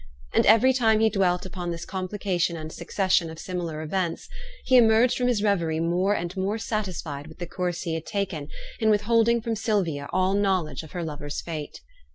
[0.33, 4.27] And every time he dwelt on this complication and succession of similar events,
[4.65, 8.47] he emerged from his reverie more and more satisfied with the course he had taken
[8.79, 11.81] in withholding from Sylvia all knowledge of her lover's fate.